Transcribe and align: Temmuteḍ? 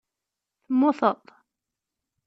Temmuteḍ? 0.65 1.23